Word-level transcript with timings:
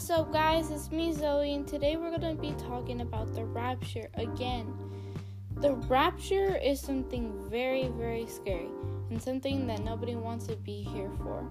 What's 0.00 0.08
up, 0.08 0.32
guys? 0.32 0.70
It's 0.70 0.90
me, 0.90 1.12
Zoe, 1.12 1.52
and 1.52 1.68
today 1.68 1.96
we're 1.96 2.08
going 2.08 2.34
to 2.34 2.40
be 2.40 2.52
talking 2.52 3.02
about 3.02 3.34
the 3.34 3.44
rapture 3.44 4.08
again. 4.14 4.72
The 5.56 5.72
rapture 5.72 6.56
is 6.56 6.80
something 6.80 7.44
very, 7.50 7.88
very 7.88 8.24
scary 8.26 8.70
and 9.10 9.20
something 9.20 9.66
that 9.66 9.84
nobody 9.84 10.16
wants 10.16 10.46
to 10.46 10.56
be 10.56 10.82
here 10.84 11.10
for. 11.18 11.42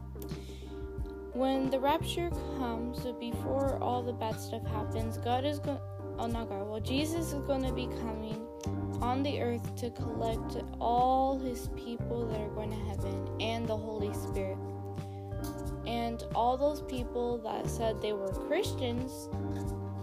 When 1.34 1.70
the 1.70 1.80
rapture 1.80 2.32
comes, 2.58 3.06
before 3.20 3.78
all 3.84 4.02
the 4.02 4.14
bad 4.14 4.40
stuff 4.40 4.66
happens, 4.66 5.20
God 5.20 5.46
is 5.46 5.60
going 5.60 5.78
oh 6.18 6.26
not 6.26 6.50
God, 6.50 6.68
well 6.68 6.80
Jesus 6.80 7.34
is 7.34 7.42
going 7.42 7.62
to 7.62 7.72
be 7.72 7.86
coming 8.02 8.48
on 9.00 9.22
the 9.22 9.40
earth 9.44 9.76
to 9.76 9.92
collect 9.92 10.58
all 10.80 11.38
his 11.38 11.70
people 11.76 12.26
that 12.26 12.42
are 12.42 12.50
going 12.50 12.72
to 12.72 12.86
heaven 12.88 13.30
and 13.40 13.68
the 13.68 13.78
Holy 13.78 14.12
Spirit. 14.16 14.58
And 15.90 16.24
all 16.36 16.56
those 16.56 16.82
people 16.84 17.40
that 17.40 17.68
said 17.68 18.00
they 18.00 18.14
were 18.14 18.32
Christians, 18.32 19.28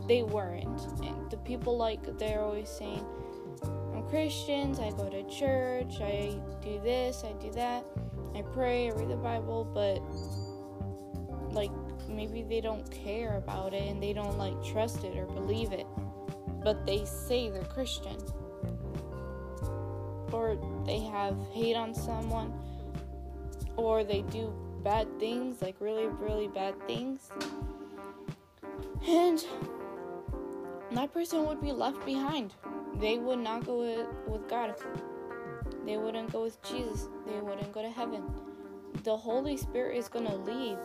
they 0.08 0.24
weren't. 0.24 0.80
And 1.04 1.30
the 1.30 1.36
people 1.44 1.76
like 1.76 2.18
they're 2.18 2.40
always 2.40 2.68
saying, 2.68 3.04
I'm 3.94 4.02
Christians, 4.08 4.80
I 4.80 4.90
go 4.90 5.08
to 5.08 5.22
church, 5.30 6.00
I 6.00 6.34
do 6.60 6.80
this, 6.82 7.22
I 7.24 7.32
do 7.40 7.52
that, 7.52 7.84
I 8.34 8.42
pray, 8.42 8.90
I 8.90 8.94
read 8.94 9.10
the 9.10 9.16
Bible, 9.16 9.64
but 9.64 10.02
like 11.54 11.70
maybe 12.08 12.42
they 12.42 12.60
don't 12.60 12.90
care 12.90 13.36
about 13.36 13.72
it 13.72 13.88
and 13.88 14.02
they 14.02 14.12
don't 14.12 14.36
like 14.38 14.60
trust 14.64 15.04
it 15.04 15.16
or 15.16 15.26
believe 15.26 15.70
it. 15.70 15.86
But 16.64 16.84
they 16.84 17.04
say 17.04 17.48
they're 17.48 17.62
Christian. 17.62 18.16
Or 20.32 20.58
they 20.84 20.98
have 20.98 21.36
hate 21.52 21.76
on 21.76 21.94
someone 21.94 22.52
or 23.76 24.02
they 24.02 24.22
do 24.22 24.52
bad 24.86 25.08
things, 25.18 25.60
like 25.62 25.74
really, 25.80 26.06
really 26.06 26.46
bad 26.46 26.74
things. 26.86 27.32
And 29.04 29.44
that 30.92 31.12
person 31.12 31.44
would 31.48 31.60
be 31.60 31.72
left 31.72 32.06
behind. 32.06 32.54
They 33.00 33.18
would 33.18 33.40
not 33.40 33.66
go 33.66 33.80
with, 33.80 34.06
with 34.28 34.48
God. 34.48 34.76
They 35.84 35.96
wouldn't 35.96 36.32
go 36.32 36.44
with 36.44 36.62
Jesus. 36.62 37.08
They 37.26 37.40
wouldn't 37.40 37.72
go 37.72 37.82
to 37.82 37.90
heaven. 37.90 38.22
The 39.02 39.16
Holy 39.16 39.56
Spirit 39.56 39.96
is 39.96 40.06
going 40.06 40.26
to 40.26 40.36
leave, 40.36 40.78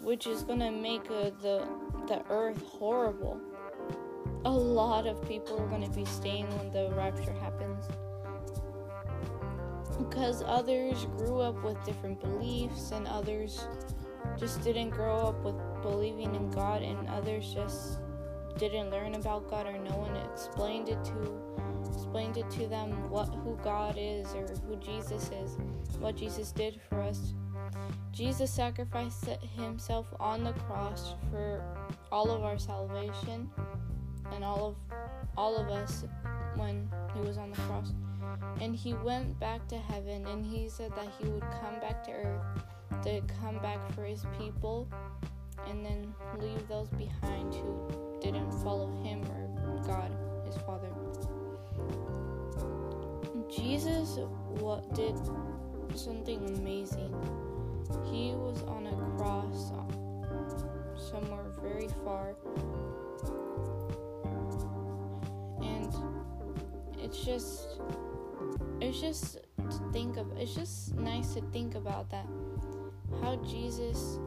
which 0.00 0.26
is 0.26 0.42
going 0.42 0.58
to 0.58 0.72
make 0.72 1.08
uh, 1.08 1.30
the, 1.40 1.68
the 2.08 2.20
earth 2.30 2.60
horrible. 2.66 3.40
A 4.44 4.50
lot 4.50 5.06
of 5.06 5.24
people 5.28 5.56
are 5.60 5.68
going 5.68 5.84
to 5.84 5.96
be 5.96 6.04
staying 6.04 6.48
when 6.58 6.72
the 6.72 6.92
rapture 6.96 7.32
happens 7.34 7.86
because 10.08 10.42
others 10.46 11.06
grew 11.16 11.40
up 11.40 11.62
with 11.64 11.82
different 11.84 12.20
beliefs 12.20 12.90
and 12.90 13.06
others 13.06 13.66
just 14.38 14.62
didn't 14.62 14.90
grow 14.90 15.16
up 15.16 15.44
with 15.44 15.56
believing 15.82 16.34
in 16.34 16.50
God 16.50 16.82
and 16.82 17.08
others 17.08 17.52
just 17.52 17.98
didn't 18.58 18.90
learn 18.90 19.14
about 19.14 19.48
God 19.50 19.66
or 19.66 19.78
no 19.78 19.96
one 19.96 20.16
explained 20.16 20.88
it 20.88 21.02
to 21.04 21.54
explained 21.94 22.36
it 22.36 22.48
to 22.50 22.66
them 22.66 23.10
what 23.10 23.26
who 23.26 23.58
God 23.62 23.96
is 23.98 24.26
or 24.34 24.46
who 24.66 24.76
Jesus 24.76 25.30
is, 25.30 25.58
what 25.98 26.16
Jesus 26.16 26.52
did 26.52 26.80
for 26.88 27.00
us. 27.00 27.34
Jesus 28.12 28.50
sacrificed 28.50 29.26
himself 29.56 30.06
on 30.20 30.44
the 30.44 30.52
cross 30.52 31.14
for 31.30 31.62
all 32.12 32.30
of 32.30 32.44
our 32.44 32.58
salvation 32.58 33.50
and 34.32 34.44
all 34.44 34.68
of 34.68 34.76
all 35.36 35.56
of 35.56 35.68
us 35.68 36.04
when 36.54 36.88
he 37.14 37.20
was 37.20 37.38
on 37.38 37.50
the 37.50 37.56
cross. 37.62 37.92
And 38.60 38.74
he 38.74 38.94
went 38.94 39.38
back 39.38 39.66
to 39.68 39.78
heaven 39.78 40.26
and 40.26 40.44
he 40.44 40.68
said 40.68 40.92
that 40.96 41.08
he 41.18 41.28
would 41.28 41.44
come 41.60 41.80
back 41.80 42.04
to 42.04 42.12
earth 42.12 42.42
to 43.02 43.20
come 43.40 43.58
back 43.58 43.78
for 43.92 44.04
his 44.04 44.24
people 44.38 44.88
and 45.68 45.84
then 45.84 46.14
leave 46.38 46.66
those 46.68 46.88
behind 46.90 47.54
who 47.54 48.18
didn't 48.20 48.50
follow 48.62 48.90
him 49.02 49.22
or 49.24 49.82
God, 49.86 50.10
his 50.46 50.56
Father. 50.62 50.88
Jesus 53.50 54.18
what 54.58 54.94
did 54.94 55.14
something 55.94 56.44
amazing. 56.58 57.14
He 58.10 58.32
was 58.34 58.62
on 58.62 58.86
a 58.86 59.16
cross 59.16 59.72
uh, 59.72 60.98
somewhere 60.98 61.44
very 61.62 61.88
far. 62.04 62.34
And 65.62 65.92
it's 66.98 67.24
just 67.24 67.80
it's 68.80 69.00
just 69.00 69.38
to 69.58 69.92
think 69.92 70.16
of 70.16 70.26
it's 70.36 70.54
just 70.54 70.94
nice 70.94 71.34
to 71.34 71.40
think 71.52 71.74
about 71.74 72.10
that 72.10 72.26
how 73.22 73.36
jesus 73.36 74.18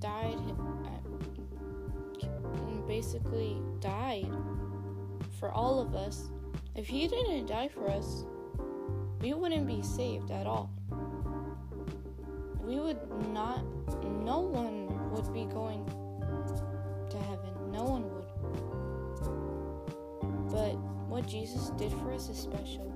died 0.00 0.36
uh, 0.84 1.02
basically 2.92 3.56
died 3.80 4.30
for 5.38 5.50
all 5.50 5.80
of 5.80 5.94
us. 5.94 6.30
If 6.76 6.86
he 6.86 7.08
didn't 7.08 7.46
die 7.46 7.68
for 7.68 7.88
us 7.88 8.24
we 9.20 9.32
wouldn't 9.34 9.66
be 9.66 9.82
saved 9.82 10.30
at 10.30 10.46
all. 10.46 10.68
We 12.60 12.78
would 12.78 13.00
not 13.32 13.64
no 14.04 14.40
one 14.40 15.10
would 15.10 15.32
be 15.32 15.44
going 15.46 15.84
what 21.22 21.30
Jesus 21.30 21.70
did 21.78 21.92
for 21.92 22.12
us 22.12 22.28
is 22.28 22.36
special. 22.36 22.92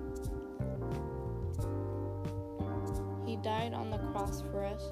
He 3.25 3.37
died 3.37 3.73
on 3.73 3.89
the 3.89 3.99
cross 3.99 4.43
for 4.51 4.65
us. 4.65 4.83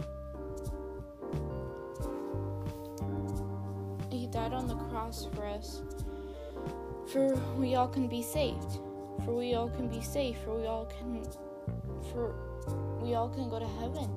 He 4.12 4.28
died 4.28 4.53
on 4.53 4.69
the 4.69 4.77
cross 4.77 5.27
for 5.34 5.47
us. 5.47 5.83
For 7.09 7.34
we 7.59 7.75
all 7.75 7.89
can 7.89 8.06
be 8.06 8.22
saved. 8.22 8.78
For 9.25 9.34
we 9.34 9.55
all 9.55 9.69
can 9.69 9.89
be 9.89 10.01
safe. 10.01 10.37
For 10.45 10.56
we 10.61 10.66
all 10.66 10.87
can 10.87 11.25
for 12.12 12.37
we 13.03 13.15
all 13.15 13.28
can 13.28 13.49
go 13.49 13.59
to 13.59 13.66
heaven. 13.81 14.09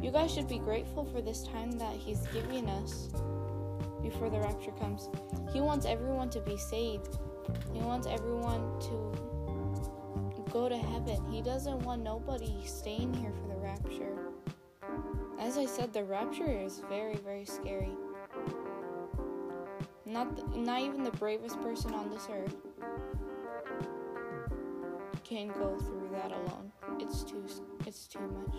You 0.00 0.10
guys 0.10 0.32
should 0.32 0.48
be 0.48 0.58
grateful 0.58 1.04
for 1.04 1.20
this 1.20 1.42
time 1.42 1.72
that 1.72 1.92
he's 1.92 2.26
giving 2.28 2.66
us 2.70 3.10
before 4.02 4.30
the 4.30 4.40
rapture 4.40 4.72
comes. 4.72 5.10
He 5.52 5.60
wants 5.60 5.84
everyone 5.84 6.30
to 6.30 6.40
be 6.40 6.56
saved. 6.56 7.18
He 7.72 7.80
wants 7.80 8.06
everyone 8.06 8.80
to 8.80 9.18
go 10.50 10.68
to 10.68 10.76
heaven. 10.76 11.24
He 11.30 11.42
doesn't 11.42 11.80
want 11.80 12.02
nobody 12.02 12.54
staying 12.64 13.14
here 13.14 13.32
for 13.32 13.48
the 13.48 13.56
rapture. 13.56 14.16
As 15.38 15.56
I 15.56 15.66
said, 15.66 15.92
the 15.92 16.04
rapture 16.04 16.50
is 16.50 16.82
very, 16.88 17.16
very 17.16 17.44
scary. 17.44 17.92
Not, 20.04 20.36
the, 20.36 20.58
not 20.58 20.80
even 20.80 21.04
the 21.04 21.10
bravest 21.12 21.60
person 21.60 21.92
on 21.92 22.10
this 22.10 22.28
earth 22.32 22.56
can 25.22 25.48
go 25.48 25.76
through 25.78 26.08
that 26.12 26.32
alone. 26.32 26.72
It's 26.98 27.22
too, 27.22 27.44
it's 27.86 28.06
too 28.06 28.20
much. 28.20 28.56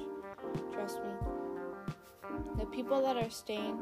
Trust 0.72 1.00
me. 1.04 1.12
The 2.58 2.66
people 2.68 3.02
that 3.02 3.18
are 3.18 3.30
staying 3.30 3.80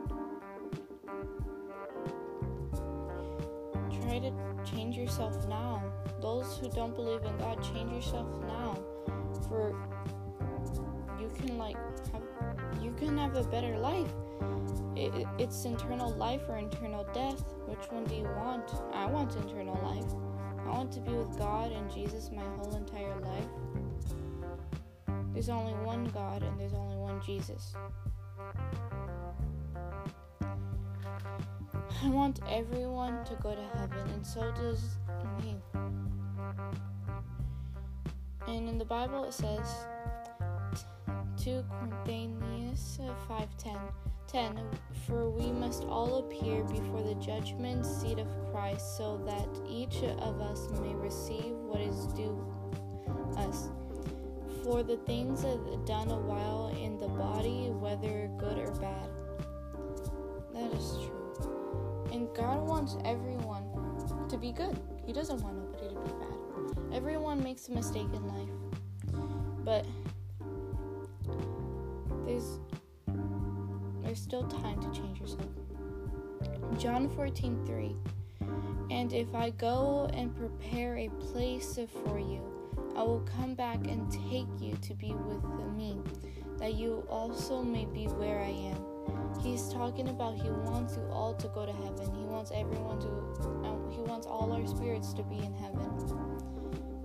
try 4.02 4.20
to 4.20 4.47
change 4.72 4.98
yourself 4.98 5.48
now. 5.48 5.82
Those 6.22 6.58
who 6.58 6.70
don't 6.70 6.96
believe 6.96 7.24
in 7.24 7.38
God, 7.38 7.64
change 7.64 7.92
yourself 7.92 8.28
now. 8.48 8.78
For 9.48 9.76
you 11.20 11.32
can 11.38 11.58
like 11.58 11.78
have 12.12 12.24
you 12.82 12.92
can 13.00 13.18
have 13.18 13.36
a 13.36 13.44
better 13.44 13.78
life. 13.78 14.12
It, 14.96 15.28
it's 15.38 15.64
eternal 15.66 16.12
life 16.14 16.42
or 16.50 16.58
eternal 16.58 17.06
death. 17.14 17.44
Which 17.68 17.92
one 17.92 18.06
do 18.06 18.16
you 18.16 18.24
want? 18.24 18.72
I 18.94 19.06
want 19.06 19.36
eternal 19.36 19.80
life. 19.84 20.12
I 20.66 20.70
want 20.72 20.92
to 20.94 21.00
be 21.00 21.12
with 21.12 21.38
God 21.38 21.72
and 21.72 21.90
Jesus 21.92 22.32
my 22.32 22.44
whole 22.58 22.76
entire 22.76 23.20
life. 23.22 23.50
There's 25.34 25.50
only 25.50 25.74
one 25.86 26.06
God 26.06 26.42
and 26.42 26.60
there's 26.60 26.74
only 26.74 26.98
one 26.98 27.22
Jesus. 27.22 27.76
I 32.04 32.10
want 32.10 32.40
everyone 32.48 33.26
to 33.26 33.36
go 33.42 33.56
to 33.56 33.64
heaven, 33.78 34.08
and 34.14 34.26
so 34.26 34.52
does 34.52 34.98
me. 35.42 35.56
And 38.48 38.70
in 38.70 38.78
the 38.78 38.86
Bible 38.86 39.24
it 39.24 39.34
says, 39.34 39.88
2 41.38 41.64
Corinthians 41.70 43.00
5:10, 43.28 43.80
10, 44.28 44.60
for 45.08 45.30
we 45.30 45.52
must 45.52 45.86
all 45.86 46.20
appear 46.20 46.64
before 46.66 47.02
the 47.02 47.16
judgment 47.16 47.84
seat 47.86 48.20
of 48.20 48.28
Christ, 48.52 48.96
so 48.98 49.18
that 49.26 49.48
each 49.68 50.04
of 50.04 50.40
us 50.40 50.70
may 50.80 50.94
receive 50.94 51.56
what 51.56 51.82
is 51.82 52.08
due 52.14 52.40
us. 53.38 53.70
For 54.64 54.84
the 54.84 54.98
things 54.98 55.42
that 55.42 55.86
done 55.86 56.12
a 56.12 56.20
while 56.20 56.68
in 56.80 56.98
the 57.00 57.08
body, 57.08 57.70
whether 57.72 58.30
good 58.38 58.58
or 58.60 58.72
bad. 58.74 59.10
That 60.54 60.72
is 60.74 60.98
true. 60.98 61.17
God 62.38 62.68
wants 62.68 62.98
everyone 63.04 63.66
to 64.30 64.38
be 64.38 64.52
good. 64.52 64.80
He 65.08 65.12
doesn't 65.12 65.42
want 65.42 65.58
nobody 65.58 65.90
to 65.90 66.00
be 66.00 66.12
bad. 66.20 66.96
Everyone 66.96 67.42
makes 67.42 67.68
a 67.68 67.72
mistake 67.72 68.06
in 68.14 68.28
life. 68.28 68.50
But 69.66 69.88
there's 72.28 72.60
there's 74.04 74.22
still 74.22 74.44
time 74.44 74.80
to 74.82 74.92
change 75.02 75.20
yourself. 75.20 75.50
John 76.78 77.10
14 77.10 77.66
3. 77.66 77.96
And 78.92 79.14
if 79.14 79.34
I 79.34 79.50
go 79.50 80.08
and 80.14 80.36
prepare 80.36 80.96
a 80.98 81.10
place 81.10 81.80
for 82.06 82.20
you, 82.20 82.42
I 82.96 83.02
will 83.02 83.26
come 83.36 83.56
back 83.56 83.80
and 83.88 84.12
take 84.12 84.48
you 84.60 84.78
to 84.84 84.94
be 84.94 85.12
with 85.12 85.44
me, 85.76 86.00
that 86.60 86.76
you 86.76 87.04
also 87.10 87.64
may 87.64 87.86
be 87.86 88.06
where 88.06 88.40
I 88.40 88.50
am. 88.50 88.87
He's 89.42 89.70
talking 89.70 90.10
about 90.10 90.36
he 90.36 90.50
wants 90.50 90.96
you 90.98 91.08
all 91.12 91.34
to 91.36 91.48
go 91.50 91.66
to 91.66 91.72
heaven. 91.72 92.14
He 92.16 92.26
wants 92.26 92.52
everyone 92.54 93.00
to, 93.00 93.08
um, 93.68 93.92
he 93.92 94.02
wants 94.02 94.28
all 94.28 94.52
our 94.52 94.66
spirits 94.68 95.14
to 95.14 95.24
be 95.24 95.38
in 95.38 95.54
heaven. 95.54 95.90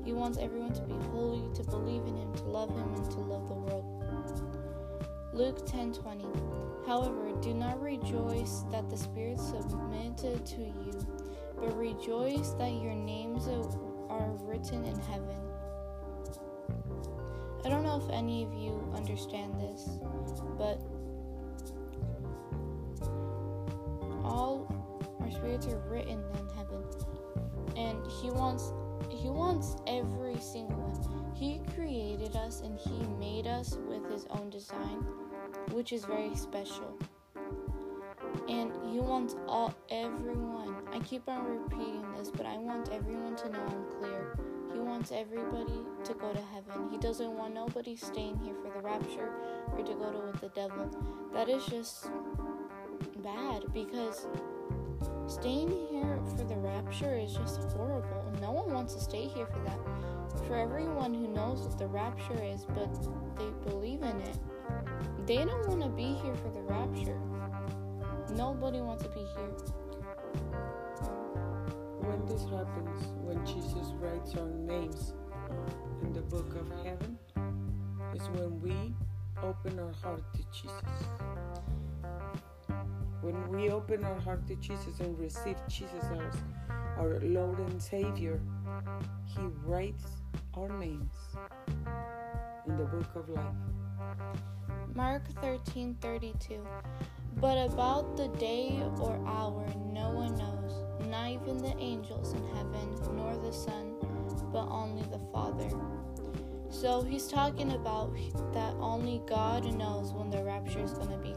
He 0.04 0.12
wants 0.12 0.38
everyone 0.38 0.72
to 0.72 0.82
be 0.82 0.94
holy, 1.10 1.49
to 1.54 1.62
believe 1.64 2.02
in 2.06 2.16
him, 2.16 2.34
to 2.34 2.43
love 2.44 2.70
him, 2.70 2.94
and 2.94 3.10
to 3.10 3.19
love 3.20 3.49
the 3.49 3.54
world. 3.54 4.04
Luke 5.32 5.64
10:20. 5.66 6.26
However, 6.87 7.32
do 7.40 7.54
not 7.54 7.81
rejoice 7.81 8.64
that 8.70 8.90
the 8.90 8.96
spirits 8.96 9.49
submitted 9.49 10.44
to 10.44 10.60
you, 10.60 11.06
but 11.56 11.76
rejoice 11.76 12.50
that 12.54 12.72
your 12.72 12.94
names 12.94 13.49
are 13.49 14.31
written 14.43 14.84
in 14.84 14.99
heaven. 14.99 15.40
I 17.64 17.69
don't 17.69 17.84
know 17.84 17.96
if 17.96 18.10
any 18.10 18.43
of 18.43 18.52
you 18.52 18.93
understand 18.94 19.58
this, 19.60 19.88
but 20.58 20.81
are 25.67 25.79
written 25.88 26.23
in 26.38 26.49
heaven. 26.56 26.82
And 27.76 28.06
he 28.20 28.31
wants 28.31 28.73
he 29.11 29.29
wants 29.29 29.76
every 29.87 30.38
single 30.41 30.79
one. 30.79 31.35
He 31.35 31.61
created 31.75 32.37
us 32.37 32.61
and 32.61 32.79
he 32.79 33.05
made 33.19 33.47
us 33.47 33.76
with 33.88 34.11
his 34.11 34.26
own 34.31 34.50
design, 34.50 35.05
which 35.70 35.93
is 35.93 36.05
very 36.05 36.35
special. 36.35 36.97
And 38.49 38.73
he 38.91 39.00
wants 39.00 39.37
all 39.47 39.75
everyone. 39.91 40.75
I 40.93 41.00
keep 41.00 41.29
on 41.29 41.44
repeating 41.44 42.05
this, 42.17 42.31
but 42.31 42.47
I 42.47 42.56
want 42.56 42.91
everyone 42.91 43.37
to 43.37 43.49
know 43.50 43.61
I'm 43.67 43.85
clear. 43.99 44.37
He 44.73 44.79
wants 44.79 45.12
everybody 45.12 45.81
to 46.05 46.14
go 46.14 46.32
to 46.32 46.41
heaven. 46.41 46.88
He 46.91 46.99
doesn't 46.99 47.32
want 47.32 47.55
nobody 47.55 47.94
staying 47.97 48.38
here 48.38 48.55
for 48.55 48.70
the 48.70 48.81
rapture 48.81 49.31
or 49.73 49.79
to 49.79 49.94
go 49.94 50.11
to 50.11 50.19
with 50.19 50.41
the 50.41 50.49
devil. 50.49 50.91
That 51.32 51.49
is 51.49 51.64
just 51.67 52.09
bad 53.23 53.64
because 53.73 54.26
staying 55.32 55.70
here 55.90 56.19
for 56.37 56.44
the 56.44 56.56
rapture 56.56 57.17
is 57.17 57.32
just 57.32 57.62
horrible. 57.73 58.32
No 58.40 58.50
one 58.50 58.73
wants 58.73 58.94
to 58.94 59.00
stay 59.00 59.26
here 59.29 59.46
for 59.46 59.61
that. 59.61 59.79
For 60.46 60.56
everyone 60.56 61.14
who 61.14 61.26
knows 61.26 61.61
what 61.61 61.79
the 61.79 61.87
rapture 61.87 62.43
is, 62.43 62.67
but 62.67 62.93
they 63.37 63.70
believe 63.70 64.02
in 64.02 64.20
it, 64.20 64.38
they 65.26 65.37
don't 65.37 65.67
want 65.69 65.82
to 65.82 65.88
be 65.88 66.14
here 66.23 66.34
for 66.34 66.50
the 66.50 66.61
rapture. 66.62 67.19
Nobody 68.37 68.81
wants 68.81 69.05
to 69.05 69.08
be 69.11 69.20
here. 69.20 69.52
When 72.00 72.26
this 72.26 72.43
happens, 72.44 73.06
when 73.23 73.44
Jesus 73.46 73.93
writes 74.00 74.35
our 74.35 74.49
names 74.49 75.14
in 76.02 76.12
the 76.12 76.23
book 76.23 76.55
of 76.56 76.69
heaven, 76.85 77.19
is 78.14 78.28
when 78.31 78.61
we 78.61 78.94
open 79.43 79.78
our 79.78 79.93
heart 80.02 80.23
to 80.35 80.43
Jesus. 80.52 81.31
When 83.22 83.48
we 83.50 83.70
open 83.70 84.02
our 84.04 84.19
heart 84.19 84.48
to 84.48 84.56
Jesus 84.56 84.98
and 84.98 85.16
receive 85.16 85.56
Jesus 85.69 86.02
as 86.02 86.34
our 86.98 87.20
Lord 87.22 87.56
and 87.60 87.80
Savior, 87.80 88.40
He 89.26 89.42
writes 89.64 90.04
our 90.56 90.69
names 90.69 91.14
in 92.66 92.76
the 92.76 92.84
book 92.84 93.14
of 93.14 93.28
life. 93.28 93.54
Mark 94.92 95.22
13:32 95.40 96.66
But 97.36 97.72
about 97.72 98.16
the 98.16 98.26
day 98.42 98.82
or 98.98 99.14
hour 99.25 99.66
no 99.86 100.10
one 100.10 100.34
knows, 100.34 100.84
not 101.08 101.30
even 101.30 101.58
the 101.58 101.76
angels 101.78 102.32
in 102.32 102.44
heaven, 102.56 102.88
nor 103.14 103.36
the 103.36 103.52
Son, 103.52 103.94
but 104.52 104.66
only 104.66 105.02
the 105.02 105.22
Father. 105.32 105.70
So 106.70 107.02
he's 107.02 107.28
talking 107.28 107.70
about 107.70 108.16
that 108.52 108.75
only 108.80 109.22
God 109.26 109.64
knows 109.76 110.12
when 110.12 110.28
the 110.28 110.42
rapture 110.42 110.82
is 110.82 110.94
going 110.94 111.10
to 111.10 111.18
be. 111.18 111.36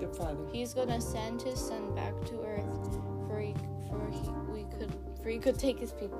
The 0.00 0.08
Father. 0.08 0.38
He's 0.52 0.72
going 0.74 0.88
to 0.88 1.00
send 1.00 1.42
his 1.42 1.58
son 1.58 1.94
back 1.94 2.14
to 2.26 2.40
earth 2.42 2.94
for 3.28 3.38
he, 3.40 3.54
for 3.88 4.10
he, 4.10 4.30
we 4.52 4.64
could 4.78 4.92
for 5.22 5.28
he 5.28 5.38
could 5.38 5.58
take 5.58 5.78
his 5.78 5.92
people. 5.92 6.18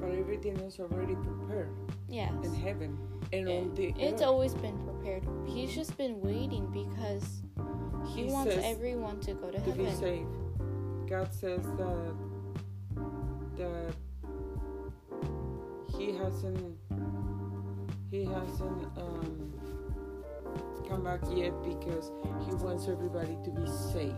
But 0.00 0.10
everything 0.10 0.58
is 0.60 0.78
already 0.78 1.14
prepared 1.16 1.70
Yes. 2.08 2.32
in 2.44 2.54
heaven 2.54 2.98
and 3.32 3.48
on 3.48 3.74
the 3.74 3.94
It's 3.98 4.20
earth. 4.20 4.28
always 4.28 4.54
been 4.54 4.78
prepared. 4.84 5.24
He's 5.46 5.74
just 5.74 5.96
been 5.96 6.20
waiting 6.20 6.66
because 6.70 7.24
he, 8.14 8.24
He 8.26 8.32
wants 8.32 8.54
everyone 8.62 9.20
to 9.20 9.34
go 9.34 9.50
to 9.50 9.58
to 9.58 9.72
be 9.72 9.84
heaven. 9.84 9.98
saved. 9.98 11.08
God 11.08 11.32
says 11.32 11.62
that 11.78 12.14
that 13.56 13.94
He 15.96 16.12
hasn't 16.12 16.76
He 18.10 18.24
hasn't 18.24 18.86
um, 18.98 19.52
come 20.90 21.04
back 21.04 21.20
yet 21.32 21.52
because 21.62 22.10
He 22.46 22.54
wants 22.56 22.88
everybody 22.88 23.38
to 23.44 23.50
be 23.50 23.66
saved. 23.92 24.16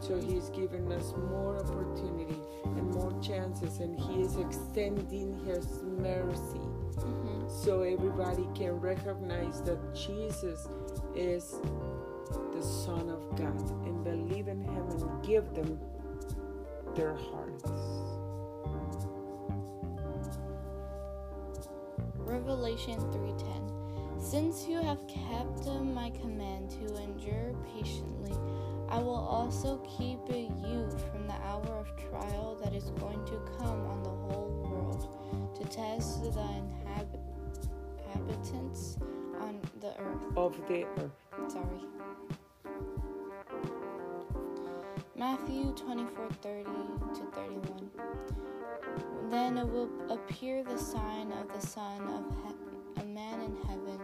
So 0.00 0.16
He's 0.16 0.48
given 0.50 0.92
us 0.92 1.12
more 1.30 1.56
opportunity 1.58 2.38
and 2.64 2.90
more 2.94 3.12
chances, 3.20 3.80
and 3.80 3.98
He 3.98 4.22
is 4.22 4.36
extending 4.36 5.36
His 5.44 5.82
mercy 5.82 6.60
Mhm. 6.98 7.50
so 7.50 7.82
everybody 7.82 8.48
can 8.54 8.80
recognize 8.80 9.60
that 9.62 9.78
Jesus 9.94 10.68
is 11.14 11.60
the 12.54 12.62
Son 12.62 13.08
of 13.10 13.20
God 13.36 13.70
and 13.86 14.04
believe 14.04 14.48
in 14.48 14.60
Him 14.60 14.88
and 14.90 15.22
give 15.22 15.52
them 15.54 15.78
their 16.94 17.14
hearts. 17.14 17.70
Revelation 22.18 22.98
3:10 23.12 23.62
Since 24.20 24.66
you 24.68 24.78
have 24.82 25.06
kept 25.06 25.66
my 25.66 26.10
command 26.10 26.70
to 26.70 27.02
endure 27.02 27.54
patiently, 27.72 28.34
I 28.88 28.98
will 28.98 29.14
also 29.14 29.78
keep 29.98 30.18
you 30.28 30.88
from 31.12 31.26
the 31.26 31.34
hour 31.46 31.78
of 31.78 31.86
trial 31.96 32.58
that 32.62 32.74
is 32.74 32.90
going 32.98 33.24
to 33.26 33.40
come 33.58 33.86
on 33.86 34.02
the 34.02 34.10
whole 34.10 34.50
world 34.64 35.54
to 35.56 35.64
test 35.64 36.22
the 36.22 36.30
inhab- 36.30 37.18
inhabitants 38.04 38.98
on 39.40 39.60
the 39.80 39.98
earth. 40.00 40.36
Of 40.36 40.56
the 40.68 40.84
earth. 40.84 41.12
Sorry. 41.48 41.84
Matthew 45.16 45.72
24 45.72 46.28
30 46.42 46.64
to 46.64 47.22
31. 47.32 47.90
Then 49.30 49.58
it 49.58 49.68
will 49.68 49.90
appear 50.10 50.62
the 50.64 50.78
sign 50.78 51.32
of 51.32 51.52
the 51.52 51.66
Son 51.66 52.02
of 52.02 52.24
he- 52.44 52.54
a 52.67 52.67
man 53.18 53.40
in 53.40 53.56
heaven, 53.66 54.00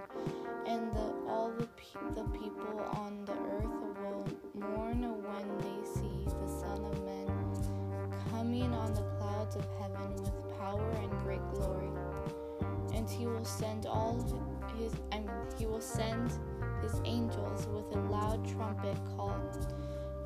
and 0.66 0.92
the, 0.92 1.14
all 1.28 1.52
the, 1.56 1.68
pe- 1.76 2.14
the 2.16 2.24
people 2.36 2.80
on 2.96 3.24
the 3.24 3.32
earth 3.54 3.76
will 4.02 4.26
mourn 4.58 5.02
when 5.22 5.46
they 5.58 5.86
see 5.86 6.24
the 6.24 6.48
Son 6.48 6.84
of 6.84 7.04
Man 7.04 7.28
coming 8.32 8.72
on 8.74 8.92
the 8.92 9.02
clouds 9.16 9.54
of 9.54 9.64
heaven 9.78 10.16
with 10.16 10.58
power 10.58 10.90
and 11.00 11.10
great 11.20 11.44
glory. 11.52 11.90
And 12.92 13.08
he 13.08 13.26
will 13.26 13.44
send 13.44 13.86
all 13.86 14.18
his, 14.76 14.92
I 15.12 15.20
mean, 15.20 15.30
he 15.56 15.66
will 15.66 15.80
send 15.80 16.32
his 16.82 17.00
angels 17.04 17.68
with 17.68 17.94
a 17.94 18.00
loud 18.10 18.44
trumpet 18.48 18.96
call, 19.16 19.40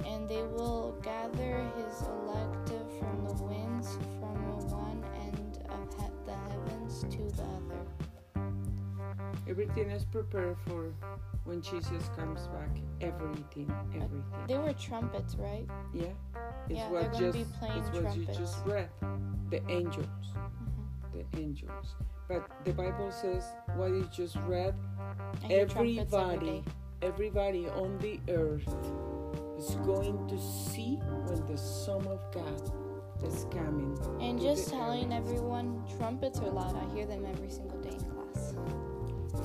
and 0.06 0.26
they 0.26 0.44
will 0.44 0.98
gather 1.02 1.62
his 1.76 2.00
elect 2.08 2.70
from 2.98 3.26
the 3.26 3.34
winds 3.44 3.98
from 4.18 4.38
one 4.70 5.04
end 5.26 5.58
of 5.68 5.94
he- 6.00 6.24
the 6.24 6.32
heavens 6.32 7.02
to 7.02 7.36
the 7.36 7.42
other. 7.42 7.97
Everything 9.48 9.90
is 9.90 10.04
prepared 10.04 10.56
for 10.66 10.92
when 11.44 11.62
Jesus 11.62 12.10
comes 12.16 12.46
back. 12.48 12.68
Everything, 13.00 13.72
everything. 13.94 14.24
They 14.46 14.58
were 14.58 14.74
trumpets, 14.74 15.36
right? 15.36 15.66
Yeah. 15.94 16.06
It's 16.68 16.78
Yeah, 16.78 16.90
what 16.90 17.12
just 17.14 17.38
be 17.38 17.44
playing 17.58 17.78
it's 17.82 17.90
what 17.98 18.16
you 18.16 18.26
just 18.26 18.64
read. 18.66 18.88
The 19.50 19.62
angels. 19.70 20.06
Mhm. 20.34 21.12
The 21.12 21.38
angels. 21.40 21.94
But 22.28 22.50
the 22.64 22.72
Bible 22.72 23.10
says 23.10 23.44
what 23.76 23.88
you 23.90 24.04
just 24.12 24.36
read 24.46 24.74
every 25.50 25.98
everybody 25.98 26.62
everybody 27.00 27.68
on 27.70 27.96
the 27.98 28.20
earth 28.28 28.68
is 29.56 29.74
going 29.76 30.26
to 30.28 30.38
see 30.38 30.96
when 31.26 31.46
the 31.46 31.56
son 31.56 32.06
of 32.06 32.20
god 32.32 32.60
is 33.24 33.46
coming 33.50 33.96
And 34.20 34.38
just 34.40 34.68
telling 34.68 35.06
earth. 35.12 35.24
everyone, 35.24 35.82
trumpets 35.96 36.38
are 36.40 36.50
loud. 36.50 36.76
I 36.76 36.84
hear 36.94 37.06
them 37.06 37.24
every 37.24 37.50
single 37.50 37.78
day. 37.80 37.96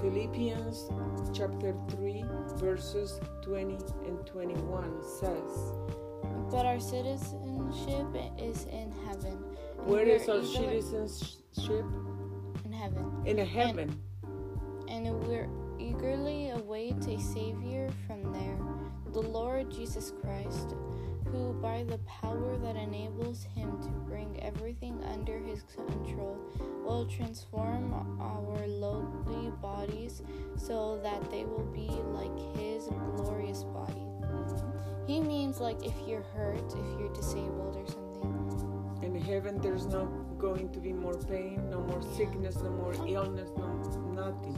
Philippians 0.07 0.89
chapter 1.33 1.74
3 1.91 2.25
verses 2.57 3.22
20 3.41 3.77
and 4.05 4.27
21 4.27 5.01
says 5.01 5.53
But 6.51 6.65
our 6.65 6.77
citizenship 6.79 8.07
is 8.38 8.65
in 8.65 8.91
heaven. 9.07 9.38
and 9.79 9.88
where 9.88 10.03
is 10.05 10.27
our 10.27 10.43
citizenship 10.43 11.86
In 12.65 12.74
heaven. 12.74 13.05
in 13.25 13.38
heaven 13.38 13.95
And 14.89 15.07
we're 15.25 15.48
eagerly 15.79 16.50
await 16.50 17.00
a 17.07 17.17
Savior 17.19 17.89
from 18.05 18.19
there, 18.33 18.60
the 19.13 19.22
Lord 19.22 19.72
Jesus 19.72 20.12
Christ, 20.22 20.75
who 21.34 21.52
by 21.54 21.84
the 21.84 21.98
power 22.22 22.58
that 22.60 22.75
enables 22.75 23.44
him 23.56 23.82
to 23.82 23.90
bring 24.08 24.40
everything 24.44 25.04
under 25.12 25.40
his 25.40 25.63
control 25.63 26.38
will 26.86 27.08
transform 27.08 27.92
our 28.22 28.68
lowly 28.68 29.50
bodies 29.60 30.22
so 30.56 31.00
that 31.02 31.32
they 31.32 31.44
will 31.44 31.66
be 31.74 31.90
like 32.13 32.38
his 32.56 32.88
glorious 33.18 33.63
body. 33.63 34.06
He 35.08 35.20
means 35.20 35.60
like 35.60 35.84
if 35.84 35.96
you're 36.08 36.22
hurt, 36.36 36.68
if 36.68 37.00
you're 37.00 37.13
disabled 37.13 37.78
or 37.78 37.88
something. 37.88 39.00
In 39.02 39.20
heaven, 39.20 39.60
there's 39.60 39.88
not 39.88 40.08
going 40.38 40.72
to 40.72 40.80
be 40.80 40.94
more 40.94 41.18
pain, 41.18 41.68
no 41.70 41.82
more 41.82 42.02
sickness, 42.16 42.58
no 42.58 42.70
more 42.70 42.94
illness, 43.08 43.50
no 43.58 43.68
nothing, 44.13 44.58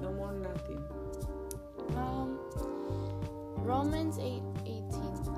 no 0.00 0.12
more 0.12 0.32
nothing. 0.32 0.82
Um, 1.94 2.38
Romans 3.58 4.18
8 4.18 4.42
18. 4.66 4.89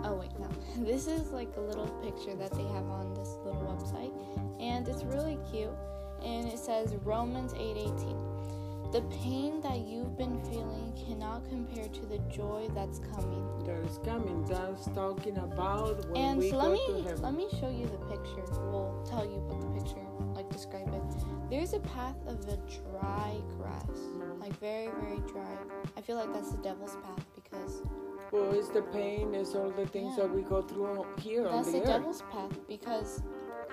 Oh, 0.05 0.15
wait, 0.17 0.31
no. 0.39 0.49
This 0.85 1.07
is 1.07 1.31
like 1.33 1.55
a 1.57 1.61
little 1.61 1.87
picture 2.03 2.35
that 2.37 2.53
they 2.53 2.65
have 2.65 2.89
on 2.89 3.15
this 3.15 3.37
little 3.45 3.63
website, 3.63 4.13
and 4.61 4.87
it's 4.89 5.05
really 5.05 5.39
cute. 5.51 5.71
And 6.25 6.47
it 6.49 6.59
says 6.59 6.95
Romans 7.05 7.53
8 7.55 7.77
18. 7.77 8.17
The 8.93 9.01
pain 9.23 9.61
that 9.63 9.79
you've 9.81 10.19
been 10.19 10.39
feeling 10.45 10.93
cannot 11.07 11.49
compare 11.49 11.89
to 11.89 12.07
the 12.07 12.19
joy 12.31 12.69
that's 12.75 13.01
coming. 13.15 13.65
That 13.65 13.79
is 13.89 13.99
coming. 14.05 14.45
That's 14.45 14.85
talking 14.95 15.39
about 15.39 16.05
when 16.11 16.17
And 16.23 16.39
we 16.39 16.51
so 16.51 16.61
go 16.61 16.69
let 16.69 16.73
me 16.73 16.87
to 16.89 17.03
heaven. 17.09 17.23
let 17.23 17.35
me 17.35 17.47
show 17.59 17.71
you 17.71 17.87
the 17.87 18.05
picture. 18.15 18.45
We'll 18.71 19.03
tell 19.09 19.25
you 19.25 19.37
about 19.49 19.61
the 19.63 19.81
picture, 19.81 20.05
like 20.35 20.51
describe 20.51 20.89
it. 20.89 21.03
There's 21.49 21.73
a 21.73 21.81
path 21.81 22.17
of 22.27 22.41
a 22.49 22.59
dry 22.91 23.37
grass, 23.57 23.89
like 24.39 24.59
very 24.61 24.89
very 25.01 25.21
dry. 25.27 25.57
I 25.97 26.01
feel 26.03 26.17
like 26.17 26.33
that's 26.35 26.51
the 26.51 26.59
devil's 26.59 26.97
path 26.97 27.25
because 27.53 27.83
Well, 28.33 28.51
it's 28.55 28.69
the 28.69 28.83
pain, 28.83 29.35
it's 29.35 29.55
all 29.55 29.71
the 29.71 29.87
things 29.87 30.15
Yeah. 30.17 30.25
that 30.25 30.35
we 30.35 30.43
go 30.43 30.63
through 30.63 31.05
here 31.19 31.47
on 31.47 31.57
that's 31.57 31.67
the 31.67 31.73
the 31.73 31.81
earth. 31.81 31.87
devil's 31.87 32.23
path 32.33 32.59
because 32.67 33.23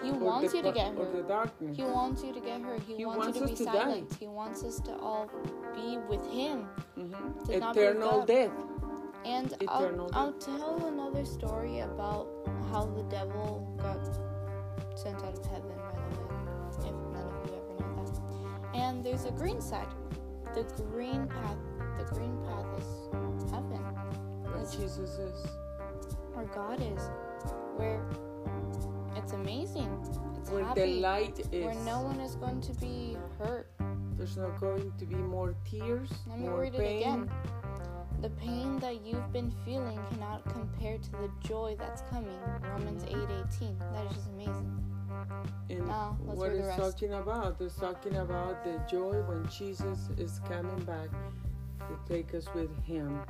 he 0.03 0.11
wants 0.11 0.51
the 0.51 0.57
you 0.57 0.63
to 0.63 0.71
get 0.73 0.95
the 0.95 1.03
hurt. 1.05 1.75
He 1.75 1.83
wants 1.83 2.23
you 2.23 2.33
to 2.33 2.39
get 2.41 2.61
hurt. 2.61 2.81
He, 2.81 3.05
wants, 3.05 3.19
wants 3.25 3.39
you 3.39 3.45
to 3.47 3.51
us 3.53 3.59
be 3.59 3.65
to 3.65 3.71
die. 3.71 3.71
silent. 3.71 4.13
He 4.19 4.27
wants 4.27 4.63
us 4.63 4.79
to 4.81 4.97
all 4.97 5.29
be 5.75 5.97
with 6.09 6.25
him. 6.27 6.67
Mhm. 6.97 7.45
to 7.47 7.59
not 7.59 7.73
be 7.75 7.79
with 7.81 7.89
Eternal 7.97 8.25
death. 8.25 8.51
And 9.25 9.53
I'll, 9.67 9.83
Eternal 9.85 10.09
I'll 10.13 10.33
tell 10.33 10.85
another 10.85 11.23
story 11.25 11.79
about 11.79 12.27
how 12.71 12.85
the 12.85 13.03
devil 13.03 13.73
got 13.77 13.99
sent 14.95 15.17
out 15.23 15.37
of 15.37 15.45
heaven, 15.45 15.71
by 15.77 15.91
the 15.93 16.01
way, 16.01 16.89
if 16.89 16.95
none 17.13 17.27
of 17.27 17.49
you 17.49 17.55
ever 17.55 17.95
know 17.95 18.05
that. 18.05 18.75
And 18.75 19.03
there's 19.05 19.25
a 19.25 19.31
green 19.31 19.61
side. 19.61 19.87
The 20.53 20.63
green 20.91 21.27
path, 21.27 21.57
the 21.97 22.05
green 22.15 22.37
path 22.45 22.65
is 22.79 23.38
heaven, 23.59 23.83
Where 24.43 24.55
It's- 24.61 24.75
Jesus 24.75 25.17
is. 25.19 25.45
where 26.33 26.45
God 26.45 26.79
is, 26.81 27.09
where 27.75 28.01
it's 29.15 29.33
amazing, 29.33 29.89
it's 30.37 30.49
Where 30.49 30.73
the 30.73 30.87
light 31.01 31.39
is. 31.51 31.65
where 31.65 31.75
no 31.85 32.01
one 32.01 32.19
is 32.19 32.35
going 32.35 32.61
to 32.61 32.73
be 32.75 33.17
hurt. 33.37 33.67
There's 34.17 34.37
not 34.37 34.59
going 34.59 34.91
to 34.97 35.05
be 35.05 35.15
more 35.15 35.55
tears, 35.69 36.09
Let 36.27 36.39
me 36.39 36.47
more 36.47 36.61
read 36.61 36.75
it 36.75 36.79
pain. 36.81 37.01
again. 37.01 37.31
The 38.21 38.29
pain 38.31 38.79
that 38.79 39.05
you've 39.05 39.31
been 39.31 39.51
feeling 39.65 39.97
cannot 40.09 40.43
compare 40.49 40.97
to 40.97 41.11
the 41.11 41.29
joy 41.39 41.75
that's 41.77 42.01
coming. 42.09 42.39
Romans 42.73 43.03
8:18. 43.05 43.77
That 43.93 44.05
is 44.07 44.13
just 44.13 44.27
amazing. 44.29 44.83
And 45.69 45.87
Now, 45.87 46.17
let's 46.25 46.37
what 46.39 46.49
read 46.49 46.63
the 46.63 46.67
it's 46.67 46.75
talking 46.77 47.13
about? 47.13 47.61
It's 47.61 47.75
talking 47.77 48.15
about 48.17 48.63
the 48.65 48.77
joy 48.89 49.21
when 49.23 49.47
Jesus 49.47 50.09
is 50.17 50.39
coming 50.39 50.83
back 50.83 51.09
to 51.79 51.99
take 52.07 52.33
us 52.33 52.45
with 52.53 52.69
Him. 52.83 53.21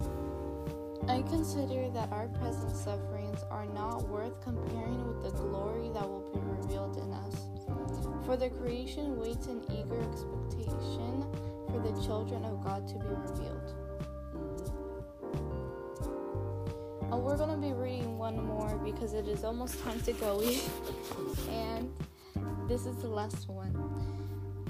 Yes. 0.00 0.08
I 1.08 1.22
consider 1.22 1.88
that 1.90 2.12
our 2.12 2.28
present 2.28 2.76
sufferings 2.76 3.42
are 3.50 3.64
not 3.66 4.06
worth 4.08 4.40
comparing 4.42 5.06
with 5.06 5.22
the 5.22 5.30
glory 5.30 5.88
that 5.94 6.06
will 6.06 6.30
be 6.34 6.40
revealed 6.40 6.98
in 6.98 7.12
us. 7.14 7.46
For 8.26 8.36
the 8.36 8.50
creation 8.50 9.18
waits 9.18 9.46
in 9.46 9.62
eager 9.72 10.02
expectation 10.02 11.24
for 11.70 11.80
the 11.80 11.98
children 12.04 12.44
of 12.44 12.62
God 12.62 12.86
to 12.88 12.94
be 12.94 13.06
revealed. 13.06 13.74
Uh, 17.10 17.16
we're 17.16 17.38
going 17.38 17.50
to 17.50 17.56
be 17.56 17.72
reading 17.72 18.18
one 18.18 18.44
more 18.44 18.76
because 18.84 19.14
it 19.14 19.26
is 19.28 19.44
almost 19.44 19.82
time 19.82 20.00
to 20.02 20.12
go. 20.12 20.40
and 21.50 21.90
this 22.68 22.84
is 22.84 22.96
the 22.96 23.08
last 23.08 23.48
one. 23.48 23.74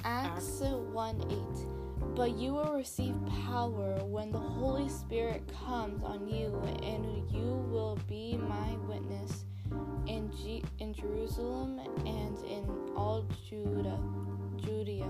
Acts 0.04 0.60
1 0.60 1.56
8. 1.64 1.77
But 2.18 2.36
you 2.36 2.54
will 2.54 2.74
receive 2.74 3.14
power 3.46 3.94
when 4.04 4.32
the 4.32 4.40
Holy 4.40 4.88
Spirit 4.88 5.48
comes 5.64 6.02
on 6.02 6.26
you, 6.26 6.60
and 6.82 7.06
you 7.30 7.64
will 7.70 7.96
be 8.08 8.36
my 8.36 8.76
witness 8.88 9.44
in, 10.08 10.28
G- 10.32 10.64
in 10.80 10.92
Jerusalem 10.92 11.78
and 12.04 12.36
in 12.38 12.68
all 12.96 13.24
Judah, 13.48 14.00
Judea, 14.56 15.08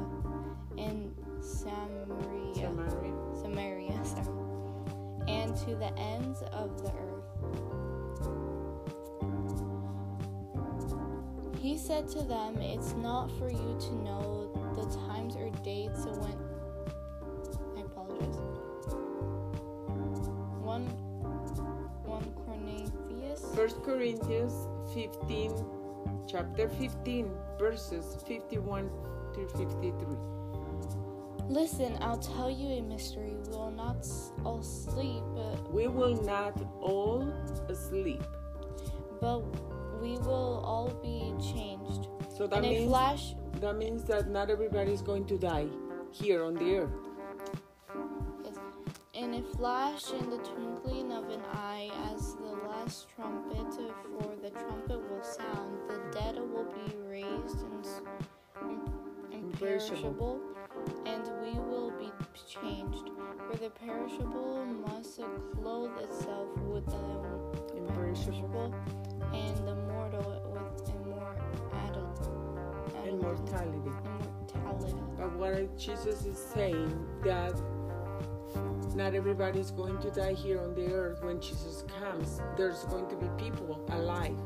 in 0.76 1.14
Samaria. 1.40 2.54
Samaria. 2.54 3.14
Samaria, 3.40 4.04
sorry, 4.04 4.28
and 5.28 5.56
to 5.56 5.76
the 5.76 5.90
ends 5.98 6.42
of 6.52 6.82
the 6.82 6.92
earth. 6.92 7.24
He 11.58 11.78
said 11.78 12.06
to 12.08 12.22
them, 12.22 12.58
It's 12.58 12.92
not 12.92 13.30
for 13.38 13.50
you 13.50 13.78
to 13.80 13.94
know 13.94 14.52
the 14.74 14.84
times 15.06 15.36
or 15.36 15.48
dates 15.64 16.04
when. 16.04 16.57
1 23.68 23.82
Corinthians 23.82 24.66
15, 24.94 25.52
chapter 26.26 26.70
15, 26.70 27.30
verses 27.58 28.16
51 28.26 28.90
to 29.34 29.46
53. 29.58 29.92
Listen, 31.50 31.98
I'll 32.00 32.16
tell 32.16 32.50
you 32.50 32.78
a 32.78 32.80
mystery. 32.80 33.36
We 33.44 33.50
will 33.50 33.70
not 33.70 34.06
all 34.42 34.62
sleep, 34.62 35.22
but 35.34 35.70
we 35.70 35.86
will 35.86 36.16
not 36.22 36.58
all 36.80 37.30
sleep, 37.74 38.22
but 39.20 39.40
we 40.00 40.16
will 40.16 40.62
all 40.64 40.88
be 41.02 41.34
changed. 41.52 42.08
So 42.34 42.46
that 42.46 42.64
In 42.64 42.70
means 42.70 42.88
flash, 42.88 43.34
that 43.60 43.76
means 43.76 44.02
that 44.04 44.30
not 44.30 44.48
everybody 44.48 44.92
is 44.92 45.02
going 45.02 45.26
to 45.26 45.36
die 45.36 45.66
here 46.10 46.42
on 46.42 46.54
the 46.54 46.76
earth. 46.78 46.90
In 49.18 49.34
a 49.34 49.42
flash, 49.42 50.12
in 50.12 50.30
the 50.30 50.38
twinkling 50.38 51.10
of 51.10 51.28
an 51.28 51.40
eye, 51.52 51.90
as 52.14 52.36
the 52.36 52.56
last 52.68 53.08
trumpet, 53.16 53.74
for 53.74 54.36
the 54.40 54.50
trumpet 54.50 55.10
will 55.10 55.24
sound, 55.24 55.76
the 55.88 55.98
dead 56.12 56.36
will 56.36 56.66
be 56.72 56.96
raised 57.04 57.64
imperishable, 59.32 60.40
and 61.04 61.22
we 61.42 61.58
will 61.58 61.90
be 61.98 62.12
changed. 62.48 63.10
For 63.50 63.56
the 63.56 63.70
perishable 63.70 64.64
must 64.86 65.20
clothe 65.52 65.98
itself 66.00 66.48
with 66.58 66.86
the 66.86 67.76
Imperishable. 67.76 68.72
and 69.32 69.56
the 69.66 69.74
mortal 69.74 70.40
with 70.52 70.88
immortal, 70.90 72.06
Immortality. 73.04 73.90
immortality. 74.54 74.94
But 75.16 75.32
what 75.36 75.76
Jesus 75.76 76.24
is 76.24 76.38
saying 76.38 77.04
that 77.24 77.60
not 78.94 79.14
everybody 79.14 79.60
is 79.60 79.70
going 79.70 79.98
to 79.98 80.10
die 80.10 80.32
here 80.34 80.60
on 80.60 80.74
the 80.74 80.92
earth 80.92 81.22
when 81.22 81.40
Jesus 81.40 81.84
comes. 82.00 82.40
There's 82.56 82.84
going 82.84 83.08
to 83.08 83.16
be 83.16 83.28
people 83.42 83.84
alive, 83.90 84.36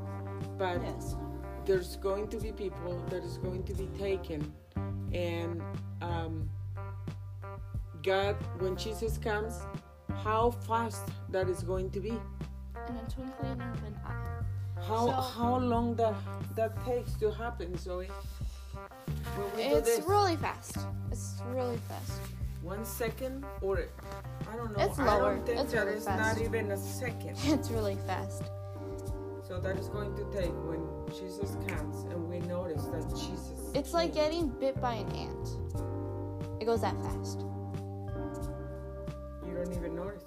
but 0.59 0.81
Yes. 0.83 1.17
there's 1.65 1.97
going 1.97 2.29
to 2.29 2.39
be 2.39 2.53
people 2.53 3.03
that 3.11 3.23
is 3.25 3.39
going 3.39 3.63
to 3.65 3.75
be 3.75 3.87
taken, 3.99 4.53
and 5.13 5.63
um, 6.01 6.49
God, 8.03 8.37
when 8.59 8.77
Jesus 8.77 9.17
comes, 9.19 9.61
how 10.25 10.51
fast 10.51 11.09
that 11.31 11.49
is 11.49 11.63
going 11.63 11.91
to 11.91 12.01
be? 12.01 12.11
In 12.89 12.97
a 12.97 13.11
twinkling 13.11 13.61
of 13.61 13.83
an 13.85 13.97
eye. 14.05 14.43
How 14.89 15.07
So- 15.07 15.13
how 15.13 15.59
long 15.59 15.95
that 15.97 16.15
that 16.57 16.85
takes 16.85 17.15
to 17.21 17.31
happen, 17.31 17.77
Zoe? 17.79 18.11
When 19.37 19.57
we 19.57 19.69
do 19.69 19.77
It's 19.77 20.01
really 20.07 20.37
fast. 20.37 20.77
It's 21.13 21.41
really 21.55 21.79
fast. 21.89 22.21
One 22.63 22.85
second 22.85 23.45
or 23.61 23.85
I 24.53 24.57
don't 24.57 24.77
know. 24.77 24.85
It's 24.85 24.99
lower. 24.99 25.41
It's 25.47 25.73
that 25.73 25.85
really 25.87 26.01
fast. 26.01 26.39
not 26.39 26.45
even 26.45 26.71
a 26.71 26.77
second. 26.77 27.37
It's 27.45 27.71
really 27.71 27.97
fast. 28.07 28.45
So 29.47 29.61
that 29.61 29.77
is 29.77 29.89
going 29.89 30.15
to 30.17 30.25
take 30.33 30.53
when 30.65 30.87
Jesus 31.09 31.57
comes 31.69 32.05
and 32.05 32.29
we 32.29 32.39
notice 32.41 32.85
that 32.85 33.09
Jesus. 33.11 33.71
It's 33.75 33.93
like 33.93 34.15
getting 34.15 34.49
bit 34.49 34.81
by 34.81 34.95
an 34.95 35.11
ant. 35.13 35.49
It 36.61 36.65
goes 36.65 36.81
that 36.83 36.95
fast. 37.03 37.41
you 39.47 39.55
don't 39.55 39.73
even 39.77 39.95
notice. 39.97 40.23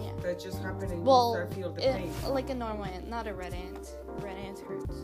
Yeah. 0.00 0.12
That 0.22 0.40
just 0.40 0.60
happened 0.62 0.90
and 0.92 1.06
Well, 1.06 1.30
you 1.30 1.34
start 1.36 1.54
feel 1.54 1.72
the 1.72 1.96
it, 1.96 2.28
like 2.28 2.50
a 2.50 2.54
normal 2.54 2.84
ant, 2.84 3.08
not 3.08 3.26
a 3.26 3.32
red 3.32 3.54
ant. 3.54 3.96
Red 4.18 4.36
ant 4.36 4.58
hurts. 4.58 4.96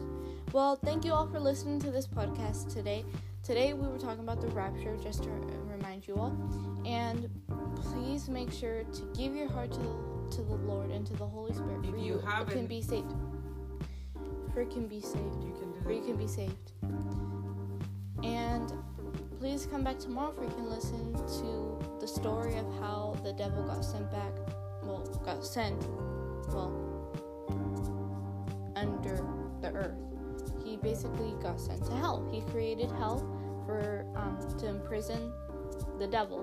Well, 0.53 0.77
thank 0.77 1.05
you 1.05 1.13
all 1.13 1.27
for 1.29 1.41
listening 1.41 1.81
to 1.81 1.91
this 1.91 2.07
podcast 2.07 2.75
today. 2.75 3.05
today 3.43 3.73
we 3.73 3.89
were 3.89 3.99
talking 3.99 4.23
about 4.25 4.41
the 4.41 4.49
rapture, 4.49 4.97
just 5.03 5.23
to 5.23 5.31
remind 5.83 6.07
you 6.07 6.17
all. 6.17 6.37
And 6.87 7.29
please 7.75 8.29
make 8.29 8.53
sure 8.53 8.85
to 8.85 9.03
give 9.17 9.35
your 9.35 9.49
heart 9.49 9.73
to 9.73 9.79
the, 9.79 10.37
to 10.37 10.43
the 10.43 10.55
Lord 10.55 10.91
and 10.91 11.07
to 11.07 11.13
the 11.15 11.27
Holy 11.27 11.53
Spirit. 11.53 11.85
If 11.85 11.91
for 11.91 11.97
you 11.97 12.23
can 12.47 12.67
be 12.67 12.81
saved. 12.81 13.13
For 14.55 14.63
you 14.63 14.69
can 14.69 14.87
be 14.87 15.01
saved. 15.01 15.43
You 15.43 15.53
can 15.59 15.73
do 15.73 15.81
For 15.83 15.93
you 15.93 16.03
can 16.03 16.17
be 16.17 16.29
saved. 16.29 16.73
And 18.23 18.73
please 19.39 19.67
come 19.67 19.83
back 19.83 19.99
tomorrow 19.99 20.33
for 20.33 20.45
you 20.45 20.51
can 20.51 20.71
listen 20.71 21.15
to 21.15 21.99
the 22.01 22.07
story 22.07 22.57
of 22.57 22.67
how 22.79 23.17
the 23.25 23.33
devil 23.33 23.65
got 23.65 23.85
sent 23.85 24.11
back. 24.11 24.33
Well, 24.85 25.01
got 25.25 25.45
sent. 25.45 25.81
Well, 26.49 26.89
under 28.77 29.25
the 29.61 29.73
earth. 29.73 29.99
He 30.65 30.77
basically 30.77 31.35
got 31.43 31.61
sent 31.61 31.85
to 31.87 31.93
hell. 31.93 32.29
He 32.33 32.41
created 32.53 32.91
hell 32.93 33.19
for 33.67 34.07
um, 34.17 34.39
to 34.59 34.69
imprison 34.69 35.33
the 36.03 36.09
devil 36.09 36.43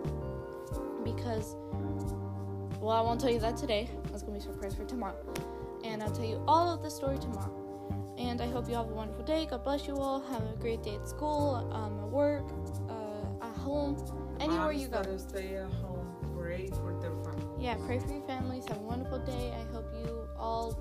because. 1.03 1.55
Well, 2.79 2.95
I 2.95 3.01
won't 3.01 3.19
tell 3.19 3.29
you 3.29 3.39
that 3.39 3.57
today. 3.57 3.89
That's 4.05 4.23
gonna 4.23 4.39
be 4.39 4.39
a 4.39 4.41
surprise 4.41 4.73
for 4.73 4.85
tomorrow, 4.85 5.21
and 5.83 6.01
I'll 6.01 6.11
tell 6.11 6.25
you 6.25 6.41
all 6.47 6.73
of 6.73 6.81
the 6.81 6.89
story 6.89 7.17
tomorrow. 7.17 7.53
And 8.17 8.41
I 8.41 8.47
hope 8.47 8.69
you 8.69 8.75
have 8.75 8.89
a 8.89 8.93
wonderful 8.93 9.23
day. 9.25 9.45
God 9.49 9.63
bless 9.63 9.85
you 9.85 9.97
all. 9.97 10.21
Have 10.21 10.43
a 10.43 10.55
great 10.59 10.81
day 10.81 10.95
at 10.95 11.07
school, 11.07 11.69
um, 11.73 11.99
at 11.99 12.09
work, 12.09 12.45
uh, 12.89 13.45
at 13.45 13.55
home, 13.57 13.97
anywhere 14.39 14.71
you 14.71 14.87
go. 14.87 15.03
stay 15.17 15.55
at 15.55 15.69
home, 15.83 16.07
pray 16.37 16.67
for 16.67 16.97
their 17.01 17.11
family. 17.11 17.63
Yeah, 17.65 17.75
pray 17.85 17.99
for 17.99 18.11
your 18.11 18.25
families. 18.27 18.65
Have 18.69 18.77
a 18.77 18.81
wonderful 18.81 19.19
day. 19.19 19.53
I 19.53 19.73
hope 19.73 19.91
you 19.93 20.29
all 20.37 20.79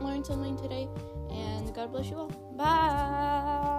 learned 0.00 0.24
something 0.24 0.56
today. 0.56 0.88
And 1.30 1.74
God 1.74 1.92
bless 1.92 2.08
you 2.08 2.16
all. 2.16 2.28
Bye. 2.56 3.73